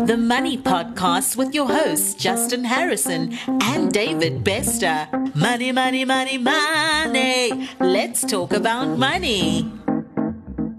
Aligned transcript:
the 0.00 0.16
Money 0.16 0.56
Podcast 0.56 1.36
with 1.36 1.54
your 1.54 1.66
hosts, 1.66 2.14
Justin 2.14 2.64
Harrison 2.64 3.38
and 3.46 3.92
David 3.92 4.42
Bester. 4.42 5.06
Money, 5.34 5.70
money, 5.70 6.06
money, 6.06 6.38
money. 6.38 7.68
Let's 7.78 8.24
talk 8.24 8.54
about 8.54 8.96
money. 8.98 9.70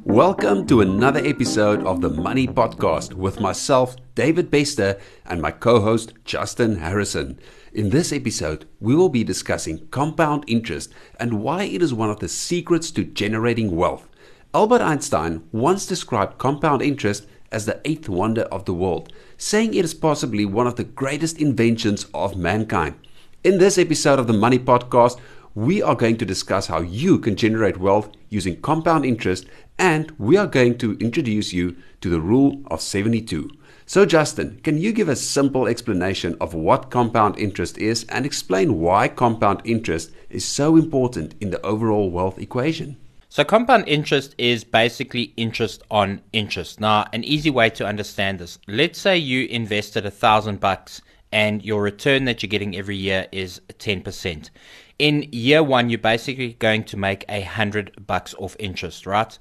Welcome 0.03 0.65
to 0.65 0.81
another 0.81 1.21
episode 1.23 1.85
of 1.85 2.01
the 2.01 2.09
Money 2.09 2.47
Podcast 2.47 3.13
with 3.13 3.39
myself, 3.39 3.95
David 4.15 4.49
Bester, 4.49 4.99
and 5.27 5.39
my 5.39 5.51
co 5.51 5.79
host, 5.79 6.13
Justin 6.25 6.77
Harrison. 6.77 7.39
In 7.71 7.91
this 7.91 8.11
episode, 8.11 8.65
we 8.79 8.95
will 8.95 9.09
be 9.09 9.23
discussing 9.23 9.87
compound 9.89 10.43
interest 10.47 10.91
and 11.19 11.41
why 11.41 11.65
it 11.65 11.83
is 11.83 11.93
one 11.93 12.09
of 12.09 12.19
the 12.19 12.27
secrets 12.27 12.89
to 12.91 13.03
generating 13.03 13.75
wealth. 13.75 14.09
Albert 14.55 14.81
Einstein 14.81 15.47
once 15.51 15.85
described 15.85 16.39
compound 16.39 16.81
interest 16.81 17.27
as 17.53 17.65
the 17.65 17.79
eighth 17.85 18.09
wonder 18.09 18.41
of 18.43 18.65
the 18.65 18.73
world, 18.73 19.13
saying 19.37 19.73
it 19.73 19.85
is 19.85 19.93
possibly 19.93 20.45
one 20.45 20.67
of 20.67 20.75
the 20.75 20.83
greatest 20.83 21.39
inventions 21.39 22.07
of 22.13 22.35
mankind. 22.35 22.95
In 23.43 23.59
this 23.59 23.77
episode 23.77 24.19
of 24.19 24.27
the 24.27 24.33
Money 24.33 24.59
Podcast, 24.59 25.19
we 25.55 25.81
are 25.81 25.95
going 25.95 26.17
to 26.17 26.25
discuss 26.25 26.67
how 26.67 26.81
you 26.81 27.19
can 27.19 27.35
generate 27.35 27.77
wealth 27.77 28.09
using 28.29 28.59
compound 28.61 29.05
interest, 29.05 29.45
and 29.77 30.11
we 30.17 30.35
are 30.35 30.47
going 30.47 30.77
to 30.79 30.97
introduce 30.97 31.53
you 31.53 31.75
to 32.01 32.09
the 32.09 32.19
rule 32.19 32.61
of 32.67 32.81
72. 32.81 33.49
So, 33.85 34.05
Justin, 34.05 34.59
can 34.63 34.77
you 34.77 34.91
give 34.91 35.09
a 35.09 35.15
simple 35.15 35.67
explanation 35.67 36.35
of 36.41 36.53
what 36.53 36.89
compound 36.89 37.37
interest 37.37 37.77
is 37.77 38.05
and 38.09 38.25
explain 38.25 38.79
why 38.79 39.07
compound 39.09 39.61
interest 39.65 40.11
is 40.29 40.45
so 40.45 40.75
important 40.75 41.35
in 41.39 41.51
the 41.51 41.63
overall 41.65 42.09
wealth 42.09 42.39
equation? 42.39 42.97
So 43.33 43.43
compound 43.43 43.85
interest 43.87 44.35
is 44.37 44.63
basically 44.63 45.33
interest 45.37 45.81
on 45.89 46.21
interest. 46.33 46.79
Now, 46.79 47.07
an 47.13 47.23
easy 47.23 47.49
way 47.49 47.71
to 47.71 47.83
understand 47.83 48.37
this. 48.37 48.59
Let's 48.67 48.99
say 48.99 49.17
you 49.17 49.47
invested 49.47 50.05
a 50.05 50.11
thousand 50.11 50.59
bucks 50.59 51.01
and 51.31 51.65
your 51.65 51.81
return 51.81 52.25
that 52.25 52.43
you're 52.43 52.49
getting 52.51 52.75
every 52.75 52.95
year 52.95 53.25
is 53.31 53.59
10%. 53.69 54.51
In 54.99 55.27
year 55.31 55.63
one, 55.63 55.89
you're 55.89 55.97
basically 55.97 56.53
going 56.59 56.83
to 56.83 56.95
make 56.95 57.25
a 57.27 57.41
hundred 57.41 58.05
bucks 58.05 58.35
off 58.37 58.55
interest, 58.59 59.07
right? 59.07 59.35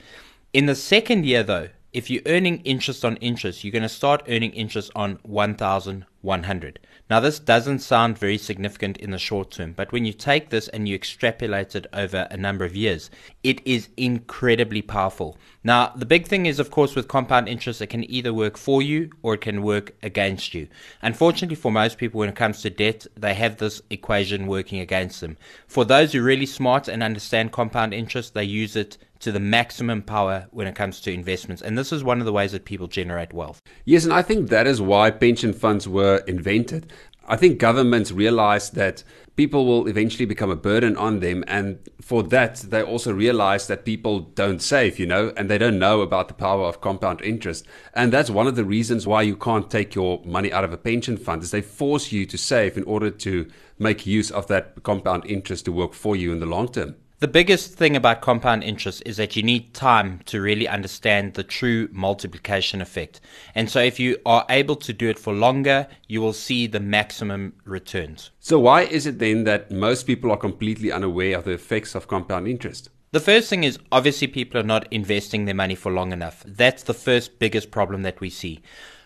In 0.54 0.64
the 0.64 0.74
second 0.74 1.26
year 1.26 1.42
though, 1.42 1.68
if 1.92 2.08
you're 2.08 2.22
earning 2.24 2.60
interest 2.60 3.04
on 3.04 3.16
interest, 3.16 3.62
you're 3.62 3.72
going 3.72 3.82
to 3.82 3.90
start 3.90 4.22
earning 4.26 4.52
interest 4.52 4.90
on 4.96 5.18
1,100. 5.24 6.78
Now, 7.12 7.20
this 7.20 7.38
doesn't 7.38 7.80
sound 7.80 8.16
very 8.16 8.38
significant 8.38 8.96
in 8.96 9.10
the 9.10 9.18
short 9.18 9.50
term, 9.50 9.74
but 9.74 9.92
when 9.92 10.06
you 10.06 10.14
take 10.14 10.48
this 10.48 10.68
and 10.68 10.88
you 10.88 10.94
extrapolate 10.94 11.76
it 11.76 11.86
over 11.92 12.26
a 12.30 12.38
number 12.38 12.64
of 12.64 12.74
years, 12.74 13.10
it 13.42 13.60
is 13.66 13.90
incredibly 13.98 14.80
powerful. 14.80 15.36
Now, 15.62 15.92
the 15.94 16.06
big 16.06 16.26
thing 16.26 16.46
is, 16.46 16.58
of 16.58 16.70
course, 16.70 16.94
with 16.94 17.08
compound 17.08 17.50
interest, 17.50 17.82
it 17.82 17.88
can 17.88 18.10
either 18.10 18.32
work 18.32 18.56
for 18.56 18.80
you 18.80 19.10
or 19.20 19.34
it 19.34 19.42
can 19.42 19.60
work 19.60 19.94
against 20.02 20.54
you. 20.54 20.68
Unfortunately, 21.02 21.54
for 21.54 21.70
most 21.70 21.98
people, 21.98 22.18
when 22.18 22.30
it 22.30 22.34
comes 22.34 22.62
to 22.62 22.70
debt, 22.70 23.06
they 23.14 23.34
have 23.34 23.58
this 23.58 23.82
equation 23.90 24.46
working 24.46 24.80
against 24.80 25.20
them. 25.20 25.36
For 25.66 25.84
those 25.84 26.14
who 26.14 26.20
are 26.20 26.24
really 26.24 26.46
smart 26.46 26.88
and 26.88 27.02
understand 27.02 27.52
compound 27.52 27.92
interest, 27.92 28.32
they 28.32 28.44
use 28.44 28.74
it 28.74 28.96
to 29.22 29.32
the 29.32 29.40
maximum 29.40 30.02
power 30.02 30.46
when 30.50 30.66
it 30.66 30.74
comes 30.74 31.00
to 31.00 31.12
investments. 31.12 31.62
And 31.62 31.78
this 31.78 31.92
is 31.92 32.04
one 32.04 32.20
of 32.20 32.26
the 32.26 32.32
ways 32.32 32.52
that 32.52 32.64
people 32.64 32.88
generate 32.88 33.32
wealth. 33.32 33.60
Yes, 33.84 34.04
and 34.04 34.12
I 34.12 34.22
think 34.22 34.50
that 34.50 34.66
is 34.66 34.80
why 34.80 35.10
pension 35.10 35.52
funds 35.52 35.88
were 35.88 36.18
invented. 36.26 36.92
I 37.28 37.36
think 37.36 37.58
governments 37.58 38.10
realize 38.10 38.70
that 38.70 39.04
people 39.36 39.64
will 39.64 39.86
eventually 39.86 40.26
become 40.26 40.50
a 40.50 40.56
burden 40.56 40.96
on 40.96 41.20
them. 41.20 41.44
And 41.46 41.78
for 42.00 42.24
that, 42.24 42.56
they 42.56 42.82
also 42.82 43.12
realize 43.12 43.68
that 43.68 43.84
people 43.84 44.20
don't 44.20 44.60
save, 44.60 44.98
you 44.98 45.06
know, 45.06 45.32
and 45.36 45.48
they 45.48 45.56
don't 45.56 45.78
know 45.78 46.00
about 46.00 46.26
the 46.26 46.34
power 46.34 46.64
of 46.64 46.80
compound 46.80 47.22
interest. 47.22 47.64
And 47.94 48.12
that's 48.12 48.28
one 48.28 48.48
of 48.48 48.56
the 48.56 48.64
reasons 48.64 49.06
why 49.06 49.22
you 49.22 49.36
can't 49.36 49.70
take 49.70 49.94
your 49.94 50.20
money 50.24 50.52
out 50.52 50.64
of 50.64 50.72
a 50.72 50.76
pension 50.76 51.16
fund 51.16 51.44
is 51.44 51.52
they 51.52 51.62
force 51.62 52.10
you 52.10 52.26
to 52.26 52.36
save 52.36 52.76
in 52.76 52.84
order 52.84 53.10
to 53.10 53.48
make 53.78 54.04
use 54.04 54.30
of 54.32 54.48
that 54.48 54.82
compound 54.82 55.24
interest 55.26 55.64
to 55.66 55.72
work 55.72 55.94
for 55.94 56.16
you 56.16 56.32
in 56.32 56.40
the 56.40 56.46
long 56.46 56.68
term. 56.68 56.96
The 57.22 57.28
biggest 57.28 57.74
thing 57.74 57.94
about 57.94 58.20
compound 58.20 58.64
interest 58.64 59.00
is 59.06 59.16
that 59.18 59.36
you 59.36 59.44
need 59.44 59.74
time 59.74 60.22
to 60.26 60.40
really 60.40 60.66
understand 60.66 61.34
the 61.34 61.44
true 61.44 61.88
multiplication 61.92 62.80
effect. 62.80 63.20
And 63.54 63.70
so, 63.70 63.78
if 63.78 64.00
you 64.00 64.16
are 64.26 64.44
able 64.48 64.74
to 64.74 64.92
do 64.92 65.08
it 65.08 65.20
for 65.20 65.32
longer, 65.32 65.86
you 66.08 66.20
will 66.20 66.32
see 66.32 66.66
the 66.66 66.80
maximum 66.80 67.52
returns. 67.64 68.32
So, 68.40 68.58
why 68.58 68.82
is 68.82 69.06
it 69.06 69.20
then 69.20 69.44
that 69.44 69.70
most 69.70 70.04
people 70.04 70.32
are 70.32 70.36
completely 70.36 70.90
unaware 70.90 71.38
of 71.38 71.44
the 71.44 71.52
effects 71.52 71.94
of 71.94 72.08
compound 72.08 72.48
interest? 72.48 72.90
The 73.12 73.20
first 73.20 73.48
thing 73.48 73.62
is 73.62 73.78
obviously 73.92 74.26
people 74.26 74.58
are 74.58 74.64
not 74.64 74.92
investing 74.92 75.44
their 75.44 75.54
money 75.54 75.76
for 75.76 75.92
long 75.92 76.10
enough. 76.10 76.42
That's 76.44 76.82
the 76.82 76.92
first 76.92 77.38
biggest 77.38 77.70
problem 77.70 78.02
that 78.02 78.20
we 78.20 78.30
see. 78.30 78.62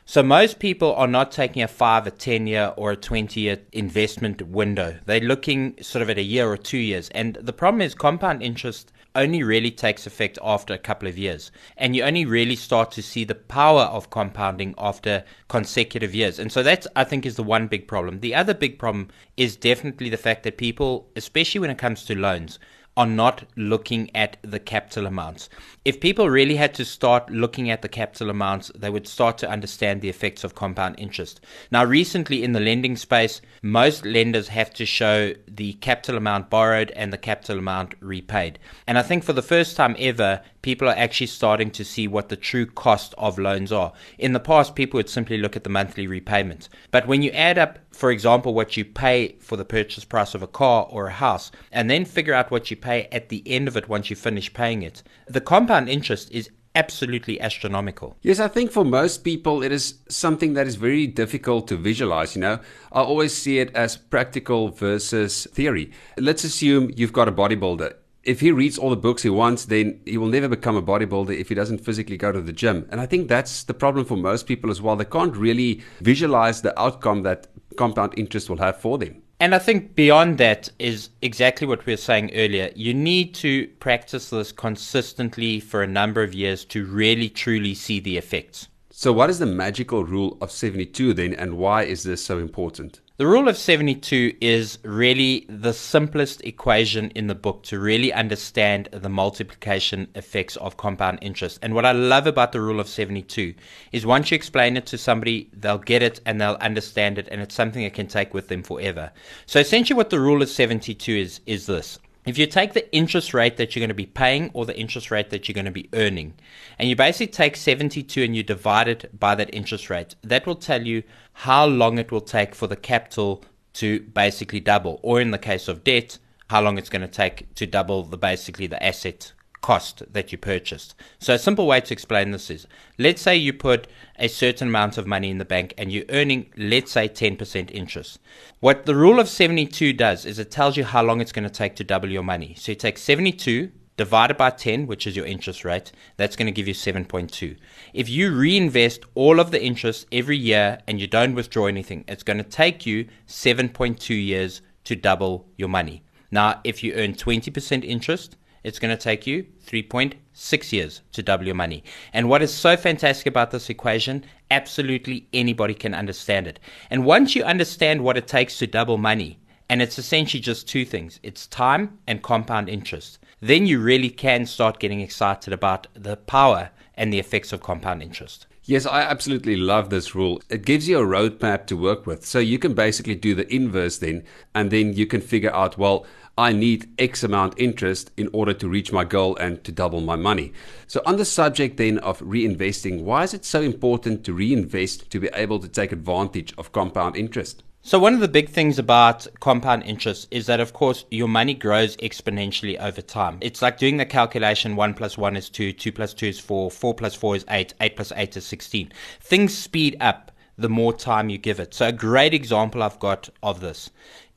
So 0.09 0.23
most 0.23 0.61
people 0.61 0.95
are 0.95 1.09
not 1.09 1.33
taking 1.33 1.65
a 1.65 1.69
five, 1.69 2.07
a 2.07 2.13
10 2.13 2.47
year 2.47 2.73
or 2.77 2.93
a 2.93 2.97
20 2.97 3.41
year 3.41 3.59
investment 3.73 4.41
window. 4.41 5.01
They're 5.05 5.19
looking 5.19 5.83
sort 5.83 6.01
of 6.01 6.09
at 6.09 6.17
a 6.17 6.23
year 6.23 6.49
or 6.49 6.57
two 6.57 6.79
years. 6.79 7.09
And 7.09 7.35
the 7.35 7.53
problem 7.53 7.81
is 7.81 7.93
compound 7.97 8.41
interest 8.41 8.93
only 9.17 9.43
really 9.43 9.73
takes 9.73 10.07
effect 10.07 10.39
after 10.45 10.73
a 10.73 10.79
couple 10.79 11.09
of 11.09 11.19
years. 11.19 11.51
And 11.77 11.97
you 11.97 12.05
only 12.05 12.25
really 12.25 12.55
start 12.55 12.93
to 12.93 13.03
see 13.03 13.25
the 13.25 13.35
power 13.35 13.83
of 13.83 14.11
compounding 14.11 14.77
after 14.79 15.25
consecutive 15.49 16.15
years. 16.15 16.39
And 16.39 16.53
so 16.53 16.63
that's, 16.63 16.87
I 16.95 17.03
think, 17.03 17.27
is 17.27 17.35
the 17.35 17.43
one 17.43 17.67
big 17.67 17.89
problem. 17.89 18.21
The 18.21 18.37
other 18.37 18.55
big 18.55 18.79
problem 18.79 19.09
is 19.37 19.57
definitely 19.57 20.09
the 20.09 20.17
fact 20.17 20.45
that 20.45 20.57
people, 20.57 21.09
especially 21.17 21.59
when 21.59 21.71
it 21.71 21.79
comes 21.79 22.05
to 22.05 22.15
loans, 22.17 22.61
are 22.97 23.07
not 23.07 23.45
looking 23.57 24.15
at 24.15 24.39
the 24.43 24.59
capital 24.59 25.07
amounts. 25.07 25.49
If 25.85 26.01
people 26.01 26.31
really 26.31 26.57
had 26.57 26.75
to 26.75 26.85
start 26.85 27.31
looking 27.31 27.71
at 27.71 27.83
the 27.83 27.89
capital 27.89 28.31
amounts, 28.31 28.73
they 28.75 28.91
would 28.91 29.07
start 29.07 29.39
to 29.39 29.51
understand 29.51 30.01
the 30.01 30.09
effects 30.09 30.45
of 30.45 30.55
compound 30.55 30.97
interest. 30.99 31.41
Now, 31.71 31.85
recently 31.85 32.43
in 32.43 32.53
the 32.53 32.61
lending 32.61 32.97
space, 32.97 33.43
most 33.63 34.05
lenders 34.05 34.49
have 34.49 34.73
to 34.75 34.87
show 34.87 35.35
the 35.47 35.75
capital 35.75 36.17
amount 36.17 36.49
borrowed 36.49 36.91
and 36.93 37.13
the 37.13 37.19
capital 37.19 37.59
amount 37.59 37.95
repaid. 38.01 38.59
And 38.87 38.99
I 38.99 39.03
think 39.03 39.25
for 39.25 39.35
the 39.35 39.43
first 39.43 39.77
time 39.77 39.95
ever, 39.99 40.43
people 40.67 40.89
are 40.89 40.99
actually 40.99 41.29
starting 41.29 41.71
to 41.71 41.85
see 41.85 42.09
what 42.09 42.29
the 42.29 42.35
true 42.35 42.67
cost 42.67 43.15
of 43.19 43.39
loans 43.39 43.71
are. 43.71 43.93
In 44.19 44.33
the 44.33 44.41
past, 44.41 44.75
people 44.75 44.99
would 44.99 45.09
simply 45.09 45.39
look 45.39 45.55
at 45.55 45.63
the 45.63 45.71
monthly 45.71 46.09
repayments. 46.09 46.69
But 46.91 47.07
when 47.07 47.23
you 47.23 47.31
add 47.31 47.57
up, 47.57 47.79
for 47.93 48.11
example, 48.11 48.53
what 48.53 48.77
you 48.77 48.85
pay 48.85 49.37
for 49.39 49.57
the 49.57 49.65
purchase 49.65 50.05
price 50.05 50.35
of 50.35 50.43
a 50.43 50.49
car 50.49 50.89
or 50.91 51.07
a 51.07 51.13
house, 51.13 51.53
and 51.71 51.89
then 51.89 52.05
figure 52.05 52.35
out 52.35 52.51
what 52.51 52.69
you 52.69 52.77
pay 52.77 53.05
at 53.13 53.29
the 53.29 53.45
end 53.47 53.69
of 53.69 53.77
it 53.77 53.89
once 53.89 54.11
you 54.11 54.17
finish 54.17 54.53
paying 54.53 54.83
it, 54.83 55.05
the 55.29 55.41
compound 55.41 55.89
interest 55.89 56.33
is 56.33 56.51
absolutely 56.75 57.41
astronomical. 57.41 58.17
Yes, 58.23 58.41
I 58.41 58.49
think 58.49 58.73
for 58.73 58.85
most 58.85 59.23
people 59.23 59.63
it 59.63 59.71
is 59.71 60.01
something 60.09 60.55
that 60.55 60.67
is 60.67 60.75
very 60.75 61.07
difficult 61.07 61.69
to 61.69 61.77
visualize, 61.77 62.35
you 62.35 62.41
know. 62.41 62.59
I 62.91 63.03
always 63.03 63.33
see 63.33 63.61
it 63.61 63.71
as 63.77 63.97
practical 63.97 64.71
versus 64.71 65.47
theory. 65.53 65.93
Let's 66.19 66.43
assume 66.43 66.91
you've 66.97 67.13
got 67.13 67.29
a 67.29 67.33
bodybuilder 67.33 67.95
if 68.27 68.41
he 68.41 68.51
reads 68.51 68.77
all 68.77 68.91
the 68.91 68.97
books 68.97 69.23
he 69.23 69.31
wants, 69.31 69.67
then 69.67 70.01
he 70.05 70.19
will 70.19 70.27
never 70.27 70.49
become 70.49 70.77
a 70.77 70.83
bodybuilder 70.83 71.39
if 71.39 71.49
he 71.49 71.55
doesn't 71.55 71.79
physically 71.79 72.17
go 72.17 72.33
to 72.33 72.41
the 72.41 72.53
gym. 72.53 72.87
And 72.91 73.01
I 73.01 73.07
think 73.07 73.29
that's 73.29 73.63
the 73.63 73.75
problem 73.75 74.05
for 74.05 74.17
most 74.17 74.47
people 74.47 74.71
as 74.71 74.83
well. 74.83 74.97
They 74.97 75.05
can't 75.05 75.37
really 75.37 75.83
visualize 76.01 76.61
the 76.61 76.79
outcome 76.79 77.23
that 77.23 77.47
compound 77.77 78.15
interest 78.17 78.51
will 78.51 78.59
have 78.59 78.81
for 78.81 78.99
them. 78.99 79.23
And 79.39 79.55
I 79.55 79.59
think 79.59 79.95
beyond 79.95 80.39
that 80.39 80.71
is 80.79 81.11
exactly 81.23 81.67
what 81.67 81.87
we 81.87 81.93
were 81.93 81.99
saying 81.99 82.33
earlier. 82.35 82.71
You 82.75 82.95
need 82.95 83.35
to 83.37 83.69
practice 83.81 84.31
this 84.31 84.51
consistently 84.51 85.61
for 85.61 85.83
a 85.83 85.87
number 85.87 86.23
of 86.23 86.35
years 86.35 86.65
to 86.67 86.85
really 86.85 87.29
truly 87.29 87.75
see 87.75 88.01
the 88.01 88.17
effects. 88.17 88.69
So, 88.91 89.13
what 89.13 89.29
is 89.29 89.39
the 89.39 89.47
magical 89.47 90.05
rule 90.05 90.39
of 90.41 90.51
72 90.51 91.13
then, 91.13 91.35
and 91.35 91.59
why 91.59 91.83
is 91.83 92.03
this 92.03 92.25
so 92.25 92.39
important? 92.39 93.03
The 93.19 93.27
rule 93.27 93.49
of 93.49 93.57
72 93.57 94.37
is 94.43 94.79
really 94.83 95.47
the 95.49 95.73
simplest 95.73 96.45
equation 96.45 97.09
in 97.13 97.29
the 97.29 97.35
book 97.35 97.63
to 97.63 97.79
really 97.79 98.13
understand 98.13 98.91
the 98.93 99.09
multiplication 99.09 100.09
effects 100.15 100.57
of 100.57 100.77
compound 100.77 101.21
interest. 101.23 101.59
And 101.63 101.75
what 101.75 101.87
I 101.87 101.93
love 101.93 102.27
about 102.27 102.53
the 102.53 102.61
rule 102.61 102.79
of 102.79 102.89
72 102.89 103.55
is 103.91 104.05
once 104.05 104.31
you 104.31 104.35
explain 104.35 104.77
it 104.77 104.85
to 104.89 104.99
somebody, 104.99 105.49
they'll 105.55 105.79
get 105.79 106.03
it 106.03 106.21
and 106.27 106.39
they'll 106.39 106.59
understand 106.61 107.17
it, 107.17 107.27
and 107.31 107.41
it's 107.41 107.55
something 107.55 107.83
they 107.83 107.89
can 107.89 108.07
take 108.07 108.35
with 108.35 108.49
them 108.49 108.63
forever. 108.63 109.11
So 109.47 109.61
essentially, 109.61 109.97
what 109.97 110.11
the 110.11 110.21
rule 110.21 110.43
of 110.43 110.51
72 110.51 111.11
is, 111.11 111.41
is 111.47 111.65
this 111.65 111.99
if 112.27 112.37
you 112.37 112.47
take 112.47 112.73
the 112.73 112.93
interest 112.93 113.33
rate 113.33 113.57
that 113.57 113.75
you're 113.75 113.81
going 113.81 113.89
to 113.89 113.95
be 113.95 114.07
paying 114.07 114.51
or 114.53 114.67
the 114.67 114.79
interest 114.79 115.11
rate 115.11 115.31
that 115.31 115.49
you're 115.49 115.55
going 115.55 115.65
to 115.65 115.71
be 115.71 115.89
earning, 115.93 116.35
and 116.79 116.89
you 116.89 116.97
basically 116.97 117.29
take 117.29 117.57
72 117.57 118.23
and 118.23 118.35
you 118.35 118.43
divide 118.43 118.89
it 118.89 119.19
by 119.19 119.35
that 119.37 119.55
interest 119.55 119.89
rate, 119.89 120.17
that 120.23 120.47
will 120.47 120.57
tell 120.57 120.85
you 120.85 121.05
how 121.33 121.65
long 121.65 121.99
it 121.99 122.11
will 122.11 122.21
take 122.21 122.55
for 122.55 122.67
the 122.67 122.77
capital 122.77 123.45
to 123.75 124.01
basically 124.01 124.59
double, 124.59 124.99
or 125.03 125.21
in 125.21 125.31
the 125.31 125.39
case 125.39 125.69
of 125.69 125.85
debt, 125.85 126.19
how 126.49 126.61
long 126.61 126.79
it's 126.79 126.89
going 126.89 127.03
to 127.03 127.09
take 127.09 127.55
to 127.55 127.67
double 127.67 128.03
the 128.03 128.17
basically 128.17 128.67
the 128.67 128.83
asset 128.83 129.33
cost 129.67 130.01
that 130.13 130.31
you 130.31 130.39
purchased. 130.39 130.95
So 131.19 131.35
a 131.35 131.41
simple 131.41 131.67
way 131.67 131.81
to 131.81 131.93
explain 131.93 132.31
this 132.31 132.51
is 132.51 132.69
let's 132.99 133.21
say 133.21 133.35
you 133.35 133.53
put 133.53 133.89
a 134.17 134.29
certain 134.29 134.69
amount 134.69 134.97
of 134.97 135.09
money 135.09 135.29
in 135.29 135.39
the 135.39 135.45
bank 135.45 135.75
and 135.77 135.91
you're 135.91 136.05
earning 136.11 136.47
let's 136.57 136.93
say 136.93 137.09
10% 137.09 137.73
interest. 137.73 138.21
What 138.61 138.87
the 138.87 138.95
rule 138.95 139.19
of 139.19 139.29
72 139.29 139.93
does 139.93 140.25
is 140.25 140.39
it 140.39 140.53
tells 140.53 140.77
you 140.77 140.85
how 140.85 141.03
long 141.03 141.21
it's 141.21 141.33
going 141.33 141.49
to 141.49 141.59
take 141.63 141.75
to 141.77 141.83
double 141.83 142.09
your 142.09 142.23
money. 142.23 142.55
So 142.57 142.71
you 142.71 142.77
take 142.77 142.97
72 142.97 143.73
divided 143.97 144.37
by 144.37 144.51
10, 144.51 144.87
which 144.87 145.05
is 145.05 145.17
your 145.17 145.27
interest 145.27 145.65
rate, 145.65 145.91
that's 146.17 146.37
going 146.37 146.47
to 146.47 146.53
give 146.53 146.69
you 146.69 146.75
7.2. 146.75 147.57
If 147.93 148.09
you 148.09 148.33
reinvest 148.33 149.01
all 149.17 149.41
of 149.41 149.51
the 149.51 149.61
interest 149.61 150.07
every 150.13 150.37
year 150.37 150.79
and 150.87 151.01
you 151.01 151.09
don't 151.09 151.35
withdraw 151.35 151.67
anything, 151.67 152.05
it's 152.07 152.23
going 152.23 152.39
to 152.39 152.45
take 152.45 152.87
you 152.87 153.07
7.2 153.27 154.11
years 154.11 154.63
to 154.85 154.95
double 154.95 155.49
your 155.57 155.69
money. 155.69 156.05
Now, 156.31 156.61
if 156.63 156.85
you 156.85 156.93
earn 156.93 157.15
20% 157.15 157.83
interest, 157.83 158.37
it's 158.67 158.81
going 158.81 158.95
to 158.95 159.01
take 159.01 159.29
you 159.29 159.47
3.6 159.65 160.73
years 160.73 161.01
to 161.13 161.23
double 161.23 161.47
your 161.47 161.55
money. 161.55 161.85
And 162.13 162.29
what 162.29 162.43
is 162.43 162.53
so 162.53 162.77
fantastic 162.77 163.29
about 163.29 163.53
this 163.53 163.71
equation, 163.71 164.25
absolutely 164.51 165.29
anybody 165.33 165.73
can 165.73 165.95
understand 165.95 166.49
it. 166.49 166.59
And 166.91 167.05
once 167.05 167.37
you 167.37 167.45
understand 167.45 168.03
what 168.03 168.17
it 168.17 168.27
takes 168.27 168.59
to 168.59 168.67
double 168.67 168.99
money, 168.99 169.39
and 169.69 169.81
it's 169.81 170.01
essentially 170.01 170.41
just 170.41 170.69
two 170.69 170.85
things 170.85 171.21
it's 171.23 171.47
time 171.47 171.99
and 172.09 172.25
compound 172.25 172.69
interest, 172.69 173.21
then 173.41 173.67
you 173.67 173.81
really 173.81 174.11
can 174.11 174.45
start 174.47 174.81
getting 174.81 175.01
excited 175.01 175.53
about 175.53 175.87
the 175.95 176.17
power 176.17 176.71
and 176.95 177.13
the 177.13 177.21
effects 177.21 177.53
of 177.53 177.63
compound 177.63 178.03
interest. 178.03 178.47
Yes, 178.65 178.85
I 178.85 179.03
absolutely 179.03 179.55
love 179.55 179.91
this 179.91 180.17
rule. 180.17 180.43
It 180.51 180.65
gives 180.65 180.89
you 180.89 180.99
a 180.99 181.07
roadmap 181.07 181.67
to 181.67 181.77
work 181.77 182.05
with. 182.05 182.27
So 182.27 182.41
you 182.41 182.59
can 182.59 182.75
basically 182.75 183.15
do 183.15 183.33
the 183.33 183.47
inverse 183.55 183.99
then, 183.99 184.25
and 184.57 184.73
then 184.73 184.93
you 184.93 185.07
can 185.07 185.21
figure 185.21 185.55
out, 185.55 185.79
well, 185.79 186.05
I 186.39 186.53
need 186.53 186.91
X 186.99 187.23
amount 187.23 187.55
interest 187.57 188.11
in 188.19 188.29
order 188.31 188.53
to 188.53 188.69
reach 188.69 188.93
my 188.93 189.05
goal 189.05 189.37
and 189.37 189.65
to 189.65 189.73
double 189.73 190.03
my 190.03 190.17
money. 190.17 190.53
So, 190.87 191.01
on 191.07 191.17
the 191.17 191.25
subject 191.25 191.79
then 191.79 191.97
of 192.01 192.19
reinvesting, 192.21 193.05
why 193.05 193.23
is 193.23 193.33
it 193.33 193.47
so 193.47 193.63
important 193.63 194.23
to 194.25 194.35
reinvest 194.35 195.09
to 195.11 195.19
be 195.19 195.31
able 195.33 195.61
to 195.61 195.69
take 195.69 195.93
advantage 195.93 196.53
of 196.59 196.73
compound 196.73 197.17
interest? 197.17 197.63
So, 197.81 197.99
one 197.99 198.13
of 198.13 198.21
the 198.21 198.29
big 198.29 198.51
things 198.51 198.79
about 198.79 199.27
compound 199.41 199.85
interest 199.85 200.29
is 200.31 200.45
that, 200.45 200.61
of 200.61 200.75
course, 200.75 201.07
your 201.11 201.29
money 201.29 201.55
grows 201.55 201.97
exponentially 201.99 202.79
over 202.79 203.01
time. 203.01 203.39
It's 203.41 203.63
like 203.63 203.79
doing 203.79 203.97
the 203.97 204.05
calculation 204.05 204.77
1 204.77 204.93
plus 204.93 205.17
1 205.17 205.37
is 205.37 205.49
2, 205.49 205.73
2 205.73 205.91
plus 205.91 206.13
2 206.13 206.27
is 206.27 206.39
4, 206.39 206.71
4 206.71 206.95
plus 206.95 207.15
4 207.15 207.37
is 207.37 207.45
8, 207.49 207.73
8 207.81 207.97
plus 207.97 208.13
8 208.15 208.37
is 208.37 208.45
16. 208.45 208.93
Things 209.23 209.57
speed 209.57 209.97
up 210.01 210.33
the 210.59 210.69
more 210.69 210.93
time 210.93 211.31
you 211.31 211.39
give 211.39 211.61
it. 211.61 211.73
So, 211.73 211.87
a 211.87 211.93
great 211.93 212.35
example 212.35 212.83
I've 212.83 212.99
got 212.99 213.31
of 213.43 213.61
this 213.61 213.89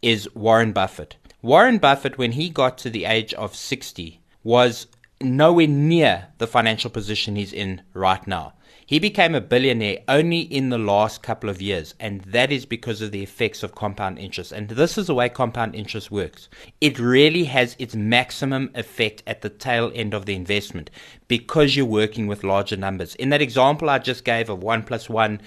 is 0.01 0.33
Warren 0.33 0.71
Buffett. 0.71 1.17
Warren 1.41 1.77
Buffett, 1.77 2.17
when 2.17 2.33
he 2.33 2.49
got 2.49 2.77
to 2.79 2.89
the 2.89 3.05
age 3.05 3.33
of 3.35 3.55
60, 3.55 4.19
was 4.43 4.87
nowhere 5.21 5.67
near 5.67 6.27
the 6.37 6.47
financial 6.47 6.89
position 6.89 7.37
he's 7.37 7.53
in 7.53 7.81
right 7.93 8.27
now. 8.27 8.53
He 8.85 8.99
became 8.99 9.33
a 9.33 9.39
billionaire 9.39 9.99
only 10.09 10.41
in 10.41 10.67
the 10.67 10.77
last 10.77 11.23
couple 11.23 11.49
of 11.49 11.61
years, 11.61 11.95
and 11.97 12.19
that 12.23 12.51
is 12.51 12.65
because 12.65 13.01
of 13.01 13.11
the 13.11 13.23
effects 13.23 13.63
of 13.63 13.73
compound 13.73 14.19
interest. 14.19 14.51
And 14.51 14.67
this 14.67 14.97
is 14.97 15.07
the 15.07 15.15
way 15.15 15.29
compound 15.29 15.75
interest 15.75 16.11
works. 16.11 16.49
It 16.81 16.99
really 16.99 17.45
has 17.45 17.73
its 17.79 17.95
maximum 17.95 18.69
effect 18.75 19.23
at 19.25 19.41
the 19.41 19.49
tail 19.49 19.93
end 19.95 20.13
of 20.13 20.25
the 20.25 20.35
investment 20.35 20.89
because 21.29 21.73
you're 21.73 21.85
working 21.85 22.27
with 22.27 22.43
larger 22.43 22.75
numbers. 22.75 23.15
In 23.15 23.29
that 23.29 23.41
example 23.41 23.89
I 23.89 23.99
just 23.99 24.25
gave 24.25 24.49
of 24.49 24.61
1 24.61 24.83
plus 24.83 25.09
1, 25.09 25.39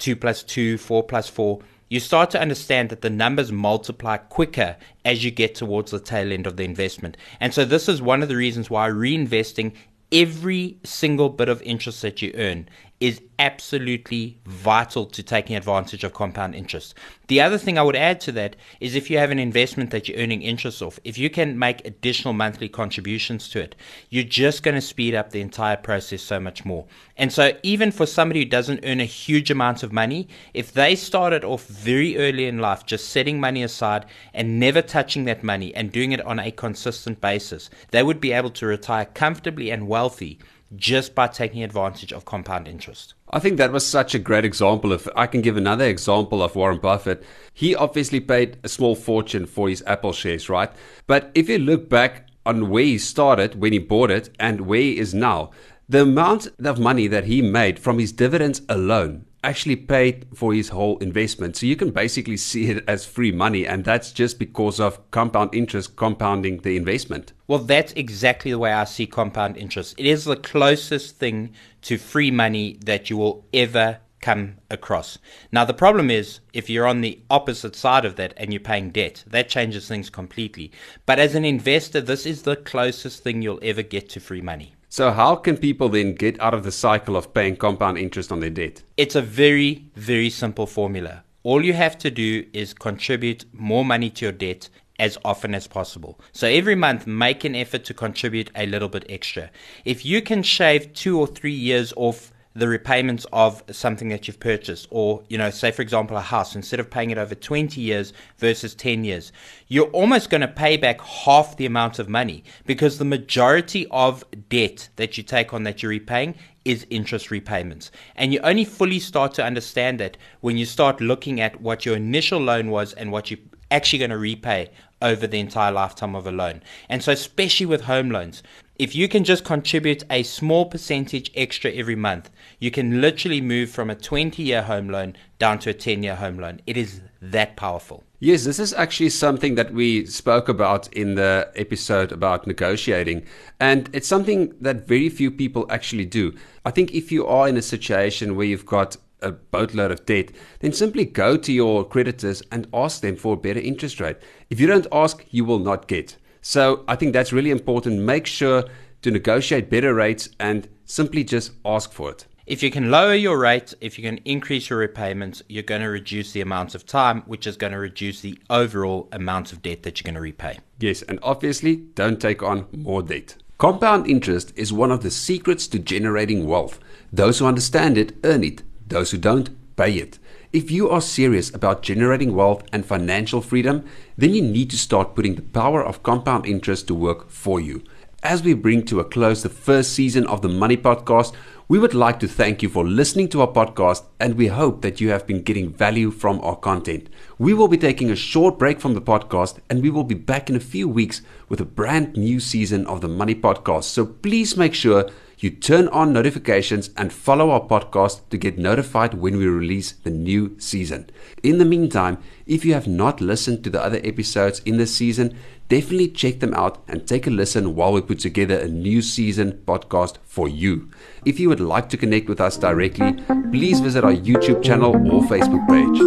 2 0.00 0.16
plus 0.16 0.42
2, 0.42 0.76
4 0.76 1.02
plus 1.04 1.28
4, 1.28 1.60
you 1.88 2.00
start 2.00 2.30
to 2.30 2.40
understand 2.40 2.88
that 2.88 3.00
the 3.00 3.10
numbers 3.10 3.52
multiply 3.52 4.16
quicker 4.16 4.76
as 5.04 5.24
you 5.24 5.30
get 5.30 5.54
towards 5.54 5.92
the 5.92 6.00
tail 6.00 6.32
end 6.32 6.46
of 6.46 6.56
the 6.56 6.64
investment. 6.64 7.16
And 7.40 7.54
so, 7.54 7.64
this 7.64 7.88
is 7.88 8.02
one 8.02 8.22
of 8.22 8.28
the 8.28 8.36
reasons 8.36 8.68
why 8.68 8.88
reinvesting 8.88 9.72
every 10.12 10.78
single 10.84 11.28
bit 11.28 11.48
of 11.48 11.62
interest 11.62 12.02
that 12.02 12.22
you 12.22 12.32
earn 12.36 12.68
is 12.98 13.20
absolutely 13.38 14.38
vital 14.46 15.04
to 15.04 15.22
taking 15.22 15.54
advantage 15.54 16.02
of 16.02 16.14
compound 16.14 16.54
interest. 16.54 16.94
The 17.28 17.42
other 17.42 17.58
thing 17.58 17.76
I 17.76 17.82
would 17.82 17.96
add 17.96 18.20
to 18.22 18.32
that 18.32 18.56
is 18.80 18.94
if 18.94 19.10
you 19.10 19.18
have 19.18 19.30
an 19.30 19.38
investment 19.38 19.90
that 19.90 20.08
you're 20.08 20.18
earning 20.18 20.40
interest 20.40 20.80
off, 20.80 20.98
if 21.04 21.18
you 21.18 21.28
can 21.28 21.58
make 21.58 21.84
additional 21.84 22.32
monthly 22.32 22.70
contributions 22.70 23.50
to 23.50 23.60
it, 23.60 23.74
you're 24.08 24.24
just 24.24 24.62
going 24.62 24.76
to 24.76 24.80
speed 24.80 25.14
up 25.14 25.30
the 25.30 25.42
entire 25.42 25.76
process 25.76 26.22
so 26.22 26.40
much 26.40 26.64
more. 26.64 26.86
And 27.18 27.30
so, 27.30 27.52
even 27.62 27.90
for 27.90 28.06
somebody 28.06 28.40
who 28.40 28.46
doesn't 28.46 28.84
earn 28.84 29.00
a 29.00 29.04
huge 29.04 29.50
amount 29.50 29.82
of 29.82 29.92
money, 29.92 30.28
if 30.54 30.72
they 30.72 30.96
started 30.96 31.44
off 31.44 31.66
very 31.66 32.16
early 32.16 32.46
in 32.46 32.58
life 32.58 32.86
just 32.86 33.10
setting 33.10 33.38
money 33.38 33.62
aside 33.62 34.06
and 34.32 34.58
never 34.58 34.80
touching 34.80 35.24
that 35.24 35.42
money 35.42 35.74
and 35.74 35.92
doing 35.92 36.12
it 36.12 36.24
on 36.24 36.38
a 36.38 36.50
consistent 36.50 37.20
basis, 37.20 37.68
they 37.90 38.02
would 38.02 38.20
be 38.20 38.32
able 38.32 38.50
to 38.50 38.66
retire 38.66 39.04
comfortably 39.04 39.70
and 39.70 39.88
wealthy 39.88 40.38
just 40.76 41.14
by 41.14 41.26
taking 41.26 41.62
advantage 41.62 42.12
of 42.12 42.24
compound 42.24 42.68
interest. 42.68 43.14
I 43.30 43.38
think 43.38 43.56
that 43.56 43.72
was 43.72 43.86
such 43.86 44.14
a 44.14 44.18
great 44.18 44.44
example. 44.44 44.92
If 44.92 45.08
I 45.16 45.26
can 45.26 45.42
give 45.42 45.56
another 45.56 45.84
example 45.84 46.42
of 46.42 46.56
Warren 46.56 46.78
Buffett, 46.78 47.24
he 47.52 47.74
obviously 47.74 48.20
paid 48.20 48.58
a 48.62 48.68
small 48.68 48.94
fortune 48.94 49.46
for 49.46 49.68
his 49.68 49.82
Apple 49.86 50.12
shares, 50.12 50.48
right? 50.48 50.70
But 51.06 51.30
if 51.34 51.48
you 51.48 51.58
look 51.58 51.88
back 51.88 52.28
on 52.46 52.70
where 52.70 52.84
he 52.84 52.98
started 52.98 53.60
when 53.60 53.72
he 53.72 53.78
bought 53.78 54.10
it 54.10 54.30
and 54.38 54.62
where 54.62 54.80
he 54.80 54.98
is 54.98 55.12
now, 55.12 55.50
the 55.88 56.02
amount 56.02 56.48
of 56.64 56.78
money 56.78 57.06
that 57.08 57.24
he 57.24 57.42
made 57.42 57.78
from 57.78 57.98
his 57.98 58.12
dividends 58.12 58.62
alone 58.68 59.25
actually 59.46 59.76
paid 59.76 60.26
for 60.34 60.52
his 60.52 60.68
whole 60.70 60.98
investment. 60.98 61.56
So 61.56 61.66
you 61.66 61.76
can 61.76 61.90
basically 61.90 62.36
see 62.36 62.68
it 62.68 62.84
as 62.88 63.06
free 63.06 63.30
money, 63.30 63.66
and 63.66 63.84
that's 63.84 64.10
just 64.10 64.38
because 64.38 64.80
of 64.80 65.10
compound 65.12 65.54
interest 65.54 65.96
compounding 65.96 66.58
the 66.58 66.76
investment. 66.76 67.32
Well, 67.46 67.60
that's 67.60 67.92
exactly 67.92 68.50
the 68.50 68.58
way 68.58 68.72
I 68.72 68.84
see 68.84 69.06
compound 69.06 69.56
interest. 69.56 69.94
It 69.98 70.06
is 70.06 70.24
the 70.24 70.36
closest 70.36 71.16
thing 71.16 71.52
to 71.82 71.96
free 71.96 72.30
money 72.30 72.78
that 72.84 73.08
you 73.08 73.16
will 73.16 73.46
ever 73.54 74.00
come 74.20 74.56
across. 74.70 75.18
Now, 75.52 75.64
the 75.64 75.74
problem 75.74 76.10
is 76.10 76.40
if 76.52 76.68
you're 76.68 76.86
on 76.86 77.00
the 77.00 77.20
opposite 77.30 77.76
side 77.76 78.04
of 78.04 78.16
that 78.16 78.34
and 78.36 78.52
you're 78.52 78.60
paying 78.60 78.90
debt, 78.90 79.22
that 79.28 79.48
changes 79.48 79.86
things 79.86 80.10
completely. 80.10 80.72
But 81.04 81.18
as 81.18 81.34
an 81.34 81.44
investor, 81.44 82.00
this 82.00 82.26
is 82.26 82.42
the 82.42 82.56
closest 82.56 83.22
thing 83.22 83.42
you'll 83.42 83.60
ever 83.62 83.82
get 83.82 84.08
to 84.10 84.20
free 84.20 84.40
money. 84.40 84.75
So, 84.88 85.10
how 85.10 85.34
can 85.36 85.56
people 85.56 85.88
then 85.88 86.14
get 86.14 86.40
out 86.40 86.54
of 86.54 86.62
the 86.62 86.70
cycle 86.70 87.16
of 87.16 87.34
paying 87.34 87.56
compound 87.56 87.98
interest 87.98 88.30
on 88.30 88.40
their 88.40 88.50
debt? 88.50 88.82
It's 88.96 89.16
a 89.16 89.22
very, 89.22 89.90
very 89.96 90.30
simple 90.30 90.66
formula. 90.66 91.24
All 91.42 91.64
you 91.64 91.72
have 91.72 91.98
to 91.98 92.10
do 92.10 92.46
is 92.52 92.72
contribute 92.72 93.44
more 93.52 93.84
money 93.84 94.10
to 94.10 94.26
your 94.26 94.32
debt 94.32 94.68
as 94.98 95.18
often 95.24 95.54
as 95.54 95.66
possible. 95.66 96.18
So 96.32 96.46
every 96.46 96.74
month, 96.74 97.06
make 97.06 97.44
an 97.44 97.54
effort 97.54 97.84
to 97.84 97.94
contribute 97.94 98.50
a 98.54 98.66
little 98.66 98.88
bit 98.88 99.04
extra. 99.08 99.50
If 99.84 100.04
you 100.04 100.22
can 100.22 100.42
shave 100.42 100.92
two 100.94 101.18
or 101.18 101.26
three 101.26 101.52
years 101.52 101.92
off 101.96 102.32
the 102.56 102.66
repayments 102.66 103.26
of 103.34 103.62
something 103.70 104.08
that 104.08 104.26
you've 104.26 104.40
purchased 104.40 104.88
or 104.90 105.22
you 105.28 105.36
know 105.36 105.50
say 105.50 105.70
for 105.70 105.82
example 105.82 106.16
a 106.16 106.20
house 106.20 106.56
instead 106.56 106.80
of 106.80 106.90
paying 106.90 107.10
it 107.10 107.18
over 107.18 107.34
20 107.34 107.80
years 107.80 108.14
versus 108.38 108.74
10 108.74 109.04
years 109.04 109.30
you're 109.68 109.88
almost 109.88 110.30
going 110.30 110.40
to 110.40 110.48
pay 110.48 110.76
back 110.76 111.00
half 111.02 111.56
the 111.58 111.66
amount 111.66 111.98
of 111.98 112.08
money 112.08 112.42
because 112.64 112.96
the 112.96 113.04
majority 113.04 113.86
of 113.90 114.24
debt 114.48 114.88
that 114.96 115.18
you 115.18 115.22
take 115.22 115.52
on 115.52 115.64
that 115.64 115.82
you're 115.82 115.90
repaying 115.90 116.34
is 116.64 116.86
interest 116.88 117.30
repayments 117.30 117.90
and 118.16 118.32
you 118.32 118.40
only 118.40 118.64
fully 118.64 118.98
start 118.98 119.34
to 119.34 119.44
understand 119.44 120.00
that 120.00 120.16
when 120.40 120.56
you 120.56 120.64
start 120.64 121.00
looking 121.00 121.40
at 121.40 121.60
what 121.60 121.84
your 121.84 121.96
initial 121.96 122.40
loan 122.40 122.70
was 122.70 122.94
and 122.94 123.12
what 123.12 123.30
you're 123.30 123.40
actually 123.70 123.98
going 123.98 124.10
to 124.10 124.18
repay 124.18 124.70
over 125.02 125.26
the 125.26 125.38
entire 125.38 125.72
lifetime 125.72 126.14
of 126.14 126.26
a 126.26 126.32
loan. 126.32 126.62
And 126.88 127.02
so, 127.02 127.12
especially 127.12 127.66
with 127.66 127.82
home 127.82 128.10
loans, 128.10 128.42
if 128.78 128.94
you 128.94 129.08
can 129.08 129.24
just 129.24 129.44
contribute 129.44 130.04
a 130.10 130.22
small 130.22 130.66
percentage 130.66 131.30
extra 131.34 131.70
every 131.70 131.96
month, 131.96 132.30
you 132.58 132.70
can 132.70 133.00
literally 133.00 133.40
move 133.40 133.70
from 133.70 133.90
a 133.90 133.94
20 133.94 134.42
year 134.42 134.62
home 134.62 134.88
loan 134.88 135.16
down 135.38 135.58
to 135.60 135.70
a 135.70 135.74
10 135.74 136.02
year 136.02 136.16
home 136.16 136.38
loan. 136.38 136.60
It 136.66 136.76
is 136.76 137.00
that 137.22 137.56
powerful. 137.56 138.04
Yes, 138.18 138.44
this 138.44 138.58
is 138.58 138.72
actually 138.72 139.10
something 139.10 139.56
that 139.56 139.72
we 139.72 140.06
spoke 140.06 140.48
about 140.48 140.92
in 140.92 141.14
the 141.16 141.50
episode 141.54 142.12
about 142.12 142.46
negotiating. 142.46 143.26
And 143.60 143.90
it's 143.92 144.08
something 144.08 144.54
that 144.60 144.86
very 144.88 145.08
few 145.08 145.30
people 145.30 145.66
actually 145.70 146.06
do. 146.06 146.34
I 146.64 146.70
think 146.70 146.92
if 146.92 147.12
you 147.12 147.26
are 147.26 147.48
in 147.48 147.56
a 147.56 147.62
situation 147.62 148.36
where 148.36 148.46
you've 148.46 148.66
got 148.66 148.96
a 149.22 149.32
boatload 149.32 149.90
of 149.90 150.06
debt, 150.06 150.30
then 150.60 150.72
simply 150.72 151.04
go 151.04 151.36
to 151.36 151.52
your 151.52 151.84
creditors 151.84 152.42
and 152.52 152.66
ask 152.72 153.00
them 153.00 153.16
for 153.16 153.34
a 153.34 153.38
better 153.38 153.60
interest 153.60 154.00
rate. 154.00 154.16
If 154.50 154.60
you 154.60 154.66
don't 154.66 154.86
ask, 154.92 155.24
you 155.30 155.44
will 155.44 155.58
not 155.58 155.88
get. 155.88 156.16
So 156.48 156.84
I 156.86 156.94
think 156.94 157.12
that's 157.12 157.32
really 157.32 157.50
important. 157.50 157.98
Make 158.02 158.24
sure 158.24 158.66
to 159.02 159.10
negotiate 159.10 159.68
better 159.68 159.92
rates 159.92 160.28
and 160.38 160.68
simply 160.84 161.24
just 161.24 161.50
ask 161.64 161.92
for 161.92 162.12
it. 162.12 162.24
If 162.46 162.62
you 162.62 162.70
can 162.70 162.88
lower 162.88 163.14
your 163.14 163.36
rate, 163.36 163.74
if 163.80 163.98
you 163.98 164.04
can 164.04 164.18
increase 164.18 164.70
your 164.70 164.78
repayments, 164.78 165.42
you're 165.48 165.64
going 165.64 165.80
to 165.80 165.88
reduce 165.88 166.30
the 166.30 166.42
amount 166.42 166.76
of 166.76 166.86
time, 166.86 167.22
which 167.22 167.48
is 167.48 167.56
going 167.56 167.72
to 167.72 167.80
reduce 167.80 168.20
the 168.20 168.38
overall 168.48 169.08
amount 169.10 169.52
of 169.52 169.60
debt 169.60 169.82
that 169.82 169.98
you're 169.98 170.04
going 170.04 170.14
to 170.14 170.20
repay. 170.20 170.60
Yes, 170.78 171.02
and 171.02 171.18
obviously, 171.20 171.78
don't 171.96 172.20
take 172.20 172.44
on 172.44 172.68
more 172.70 173.02
debt. 173.02 173.34
Compound 173.58 174.06
interest 174.06 174.52
is 174.54 174.72
one 174.72 174.92
of 174.92 175.02
the 175.02 175.10
secrets 175.10 175.66
to 175.66 175.80
generating 175.80 176.46
wealth. 176.46 176.78
Those 177.12 177.40
who 177.40 177.46
understand 177.46 177.98
it 177.98 178.14
earn 178.22 178.44
it, 178.44 178.62
those 178.86 179.10
who 179.10 179.18
don't 179.18 179.50
pay 179.74 179.94
it. 179.94 180.20
If 180.56 180.70
you 180.70 180.88
are 180.88 181.02
serious 181.02 181.54
about 181.54 181.82
generating 181.82 182.34
wealth 182.34 182.62
and 182.72 182.82
financial 182.82 183.42
freedom, 183.42 183.84
then 184.16 184.32
you 184.32 184.40
need 184.40 184.70
to 184.70 184.78
start 184.78 185.14
putting 185.14 185.34
the 185.34 185.42
power 185.42 185.84
of 185.84 186.02
compound 186.02 186.46
interest 186.46 186.88
to 186.88 186.94
work 186.94 187.28
for 187.28 187.60
you. 187.60 187.82
as 188.26 188.42
we 188.42 188.54
bring 188.54 188.84
to 188.84 188.98
a 188.98 189.04
close 189.04 189.42
the 189.44 189.48
first 189.48 189.92
season 189.92 190.26
of 190.26 190.42
the 190.42 190.48
Money 190.48 190.76
Podcast, 190.76 191.32
we 191.68 191.78
would 191.78 191.94
like 191.94 192.18
to 192.18 192.26
thank 192.26 192.60
you 192.60 192.68
for 192.68 192.84
listening 192.84 193.28
to 193.28 193.40
our 193.40 193.46
podcast 193.46 194.02
and 194.18 194.34
we 194.34 194.48
hope 194.48 194.82
that 194.82 195.00
you 195.00 195.10
have 195.10 195.26
been 195.28 195.42
getting 195.42 195.72
value 195.72 196.10
from 196.10 196.40
our 196.40 196.56
content. 196.56 197.08
We 197.38 197.54
will 197.54 197.68
be 197.68 197.78
taking 197.78 198.10
a 198.10 198.16
short 198.16 198.58
break 198.58 198.80
from 198.80 198.94
the 198.94 199.00
podcast 199.00 199.58
and 199.70 199.80
we 199.80 199.90
will 199.90 200.02
be 200.02 200.16
back 200.16 200.50
in 200.50 200.56
a 200.56 200.60
few 200.60 200.88
weeks 200.88 201.22
with 201.48 201.60
a 201.60 201.64
brand 201.64 202.16
new 202.16 202.40
season 202.40 202.84
of 202.86 203.00
the 203.00 203.08
Money 203.08 203.34
Podcast. 203.36 203.84
So 203.84 204.04
please 204.06 204.56
make 204.56 204.74
sure 204.74 205.08
you 205.38 205.50
turn 205.50 205.88
on 205.88 206.12
notifications 206.12 206.90
and 206.96 207.12
follow 207.12 207.50
our 207.50 207.60
podcast 207.60 208.20
to 208.30 208.38
get 208.38 208.58
notified 208.58 209.14
when 209.14 209.36
we 209.36 209.46
release 209.46 209.92
the 209.92 210.10
new 210.10 210.58
season. 210.58 211.10
In 211.42 211.58
the 211.58 211.64
meantime, 211.64 212.16
if 212.46 212.64
you 212.64 212.72
have 212.72 212.86
not 212.86 213.20
listened 213.20 213.62
to 213.64 213.70
the 213.70 213.82
other 213.82 214.00
episodes 214.02 214.60
in 214.60 214.78
this 214.78 214.94
season, 214.94 215.36
definitely 215.68 216.08
check 216.08 216.40
them 216.40 216.54
out 216.54 216.82
and 216.88 217.06
take 217.06 217.26
a 217.26 217.30
listen 217.30 217.74
while 217.74 217.92
we 217.92 218.00
put 218.00 218.18
together 218.18 218.58
a 218.58 218.68
new 218.68 219.02
season 219.02 219.52
podcast 219.66 220.16
for 220.24 220.48
you. 220.48 220.90
If 221.26 221.38
you 221.38 221.50
would 221.50 221.60
like 221.60 221.90
to 221.90 221.98
connect 221.98 222.28
with 222.28 222.40
us 222.40 222.56
directly, 222.56 223.12
please 223.50 223.80
visit 223.80 224.04
our 224.04 224.14
YouTube 224.14 224.62
channel 224.62 224.94
or 224.94 225.22
Facebook 225.22 225.66
page. 225.68 225.98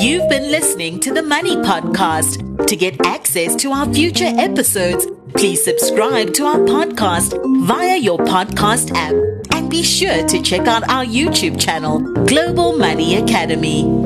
You've 0.00 0.28
been 0.28 0.50
listening 0.50 1.00
to 1.00 1.12
the 1.12 1.22
Money 1.22 1.56
Podcast. 1.56 2.66
To 2.66 2.76
get 2.76 3.04
access 3.06 3.54
to 3.56 3.70
our 3.70 3.92
future 3.94 4.24
episodes, 4.24 5.06
please 5.36 5.62
subscribe 5.62 6.32
to 6.32 6.44
our 6.44 6.58
podcast 6.60 7.34
via 7.66 7.98
your 7.98 8.18
podcast 8.18 8.90
app 8.94 9.12
and 9.52 9.70
be 9.70 9.82
sure 9.82 10.26
to 10.26 10.40
check 10.40 10.66
out 10.66 10.88
our 10.88 11.04
YouTube 11.04 11.60
channel, 11.60 12.00
Global 12.24 12.78
Money 12.78 13.16
Academy. 13.16 14.05